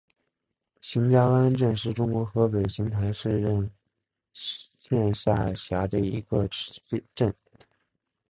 [0.79, 3.69] 邢家湾镇是中国河北省邢台市任
[4.33, 6.49] 县下辖的一个
[7.13, 7.31] 镇。